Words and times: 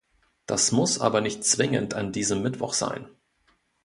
Das 0.47 0.71
muss 0.71 0.97
aber 0.99 1.21
nicht 1.21 1.43
zwingend 1.45 1.93
an 1.93 2.11
diesem 2.11 2.41
Mittwoch 2.41 2.73
sein. 2.73 3.07